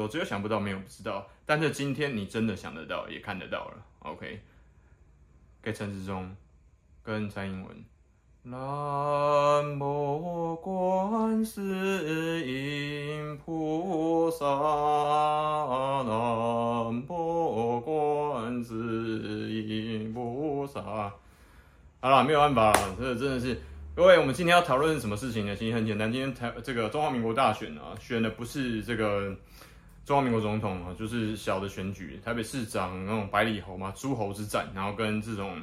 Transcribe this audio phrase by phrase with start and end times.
[0.00, 1.28] 说，只有想不到，没有不知道。
[1.44, 3.74] 但是今天你真的想得到，也看得到了。
[4.00, 4.40] OK，
[5.62, 6.34] 给陈时中
[7.02, 7.84] 跟蔡英文。
[8.42, 8.56] 南
[9.78, 11.60] 无观世
[12.46, 14.46] 音菩萨，
[16.06, 20.80] 南无观世音菩萨。
[22.00, 23.60] 好了，没有办法了，这真的是。
[23.94, 25.54] 各位，我们今天要讨论什么事情呢？
[25.54, 29.36] 其实很简单，今天台这个中华民国大选啊，选的不是这个
[30.04, 35.60] 中华民国总统啊，就是小的选举，台北市长那种百里侯嘛，诸侯之战，然后跟这种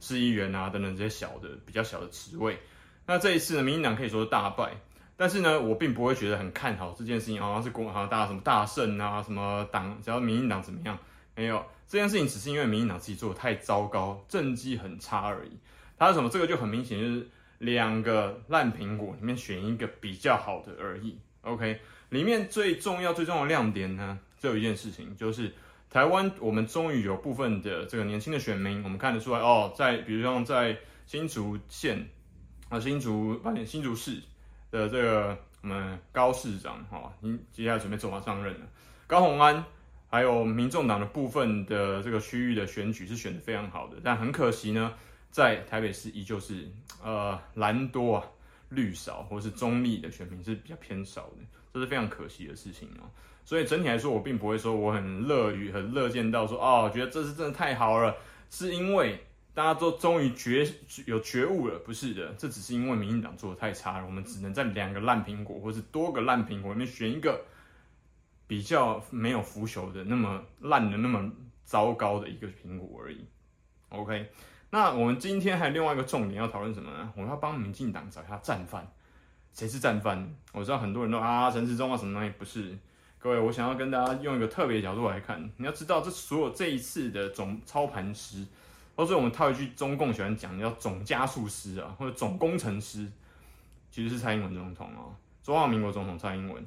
[0.00, 2.58] 市议员啊等等这些小的比较小的职位。
[3.06, 4.72] 那这一次呢，民进党可以说是大败，
[5.16, 10.98] 但是呢，我并不会觉得很看好这件事情，好像是国好大什么大胜啊，什么党只要民进党怎么样，
[11.34, 15.50] 没有这件事情，只是因为民进党自己做的太糟糕，政绩很差而已。
[15.98, 16.30] 他是什么？
[16.30, 17.28] 这个就很明显就是。
[17.58, 21.16] 两个烂苹果里面选一个比较好的而已。
[21.42, 21.78] OK，
[22.12, 25.50] 里面最重要、最重要的亮点呢，只有一件事情，就是
[25.88, 32.06] 台湾我们终于有部分的这个年轻的选民，我们看得出来哦，在比如像在新竹县
[32.68, 34.20] 啊、新竹新竹市
[34.70, 38.66] 的这个我们高市长哈，您接下来准备走马上任了，
[39.06, 39.64] 高虹安，
[40.10, 44.92] 还有民众党的部分的这个区域的选举是选得非常好的，但很可惜呢。
[45.30, 46.70] 在台北市依旧是
[47.02, 48.26] 呃蓝多啊，
[48.74, 53.04] 绿少，或是中立的选民是比较偏少的，这是非常可惜的事情哦。
[53.44, 58.16] 所以整体来说，我并不会说我很乐于、很乐见到说哦，觉得这次真的太好了，
[58.50, 59.18] 是因为
[59.52, 60.66] 大家都终于觉
[61.06, 67.44] 有觉悟了，不是的，这只是因为民进党做的太差了，我们只能在两个烂苹果或是多个烂苹果里面选一个
[68.46, 71.30] 比较没有腐朽的、那么烂的、那么
[71.64, 73.24] 糟糕的一个苹果而已。
[73.88, 74.30] OK。
[74.74, 77.12] 那我们今天还有另外一个重点要讨论什么呢？
[77.14, 78.90] 我们要帮民进党找一下战犯，
[79.52, 80.34] 谁是战犯？
[80.50, 82.74] 我知道很多人都啊，陈时中啊什么东西不是？
[83.18, 88.46] 各位，我想要跟大家用一个特别的角度来看，你要知道这所有这一次的总操盘师，
[88.96, 93.06] 或者我们套一句中共喜欢讲的叫总加速师啊，或者总工程师，
[93.90, 96.66] 其实是蔡英文总统哦，中华民国总统蔡英文，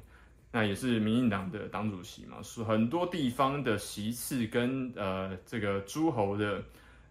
[0.52, 6.62] 那也是民进党的党主席嘛，是很多地方的席次跟呃这个诸侯的。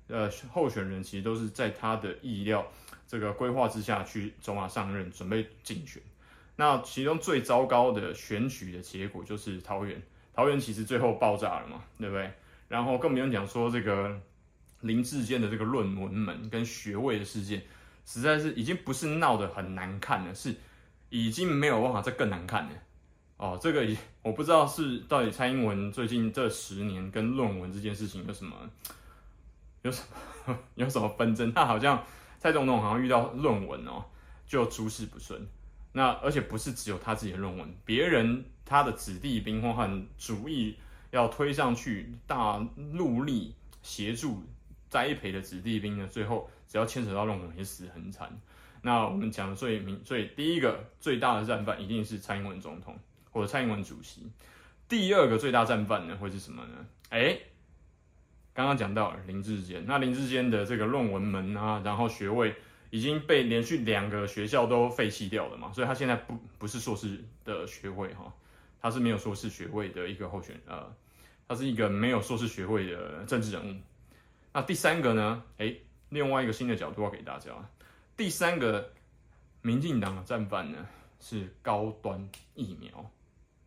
[0.08, 2.66] 呃，候选人其实都是在他的意料
[3.08, 6.02] 这个规划之下去走马上任，准备竞选。
[6.56, 10.02] 那其中最糟糕的选举的结果就是桃园，
[10.34, 12.32] 桃园其实最后爆炸了嘛，对不对？
[12.68, 14.16] 然后更不用讲说这个
[14.82, 17.64] 林志坚的这个论文门跟学位的事件，
[18.06, 20.56] 实在是已经不是闹得很难看了，是
[21.10, 22.72] 已经没有办法再更难看了。
[23.38, 28.56] 哦，这个也我不知道是到底蔡英文最近这十年跟论文这件事情有什么。
[29.86, 30.02] 有什
[30.48, 31.54] 么 有什么纷争？
[31.54, 32.04] 他好像
[32.40, 34.04] 蔡总统好像遇到论文哦，
[34.48, 35.48] 就诸事不顺。
[35.94, 40.76] 那而且不是只有他自己的论文，别人他的子弟兵或很主意
[41.12, 43.54] 要推上去，大努力
[43.84, 44.44] 协助
[44.90, 48.30] 栽培的子弟兵呢，最后只要牵扯到论文，也死很惨。
[48.82, 52.98] 那我们讲的最明最第一个最大的战犯一定是蔡英文总统
[53.32, 54.30] 或者蔡英文主席。
[54.90, 56.86] 第二个最大战犯呢会是什么呢？
[57.10, 57.38] 哎。
[58.56, 62.56] 刚刚讲到林智坚，那林智坚的这个论文门啊，然后学位
[62.90, 68.34] 已经被连续两个学校都废弃掉了嘛，所以他现在不不是硕士的学位哈，
[68.82, 70.90] 他是没有硕士学位的一个候选，呃，
[71.50, 73.76] 他是一个没有硕士学位的政治人物。
[74.54, 75.44] 那第三个呢？
[75.58, 77.52] 诶，另外一个新的角度要给大家，
[78.16, 78.90] 第三个
[79.62, 80.78] 民进党的战犯呢
[81.20, 83.12] 是高端疫苗，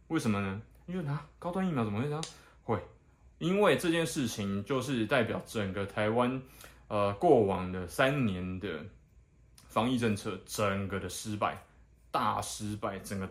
[0.06, 0.62] 为什么呢？
[0.86, 2.24] 因为啊，高端疫苗怎么会这样？
[2.64, 2.82] 会。
[3.38, 6.42] 因为这件事情就是代表整个台湾，
[6.88, 8.84] 呃，过往的三年的
[9.68, 11.56] 防疫政策整个的失败，
[12.10, 13.28] 大失败，整个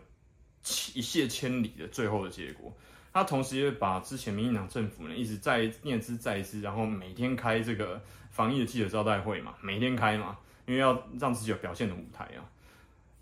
[0.93, 2.73] 一泻千里的最后的结果。
[3.11, 8.01] 他同时也把之前民进党政府呢一直在念之在之，然后每天开这个
[8.31, 12.47] 防疫的记者招待会嘛，每天开嘛，因为要让自己有表现的舞台啊，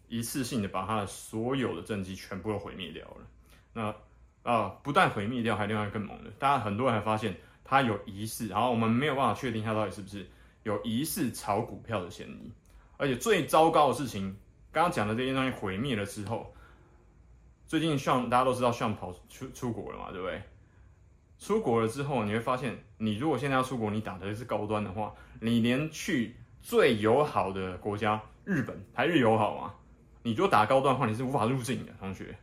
[0.07, 3.27] 一次性的把他的所有的政绩全部都毁灭掉了。
[3.73, 3.95] 那。
[4.45, 10.29] 啊、呃，不但毁灭掉，还另外更猛的，大家很多人还发现他有疑似，然后我们没有办法确定他到底是不是
[10.61, 12.51] 有疑似炒股票的嫌疑。
[12.97, 14.37] 而且最糟糕的事情，
[14.71, 16.53] 刚刚讲的这些东西毁灭了之后，
[17.65, 20.41] 最近像大家都知道，像跑出出国了嘛，对不对？
[21.39, 29.73] 出国了之后，你会发现，你如果现在要出国，你打的是高端的话，你连去最友好的国家日本，还日友好嘛，
[30.21, 32.37] 你如果打高端的话，你是无法入境的，同学。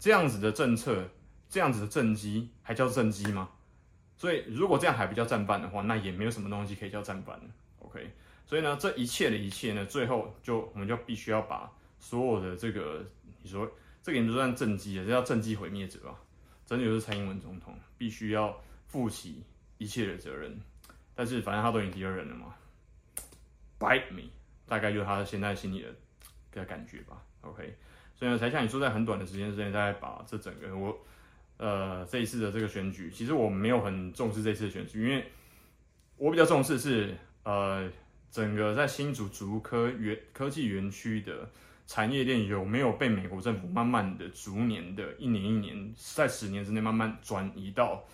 [0.00, 1.06] 这样子的政策，
[1.48, 3.50] 这样子的政绩，还叫政绩吗？
[4.16, 7.44] 所以如果这样还不叫战犯的话，那也没有什么东西可以叫战犯了。
[7.80, 8.10] OK，
[8.46, 13.04] 所以呢，这一切的一切呢，最后就我们就必须要把所有的这个，
[13.42, 13.70] 你说
[14.02, 16.16] 这个也不算政绩啊，这叫政绩毁灭者啊。
[16.66, 19.42] 真的就是蔡英文总统必须要负起
[19.76, 20.58] 一切的责任。
[21.14, 22.54] 但是反正他都已经第二任了嘛
[23.78, 24.30] ，bite me，
[24.66, 25.88] 大概就是他现在心里的
[26.52, 27.22] 的感觉吧。
[27.42, 27.76] OK，
[28.20, 30.96] 所以，才像你说，在很短的时间之内，大概把这整个我
[31.56, 35.24] 呃这一次的这个选举，其实我没有很重视这次的选举，因为
[36.18, 37.90] 我比较重视是呃
[38.30, 41.48] 整个在新竹竹科园科技园区的
[41.86, 48.04] 产业链有没有被美国政府慢慢的、逐年的、一年一年，在十年之内慢慢转移到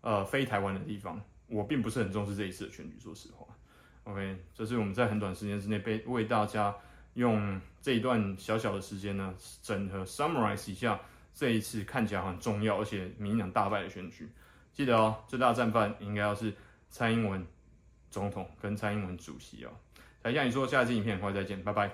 [0.00, 1.20] 呃非台湾的地方。
[1.46, 3.46] 我并不是很重视这一次的选举，说实话。
[4.04, 6.74] OK，这是我们在很短时间之内被为大家
[7.14, 10.98] 用这一段小小的时间呢，整合 summarize 一下
[11.34, 14.30] 这一次看起来很重要而且民进党大败的选举。
[14.72, 16.54] 记得哦，最大战犯应该要是
[16.88, 17.46] 蔡英文
[18.10, 19.70] 总统跟蔡英文主席哦。
[20.22, 21.90] 台下你说下一期影片很快再见，拜拜。